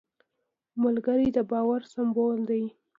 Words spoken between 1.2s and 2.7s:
د باور سمبول دی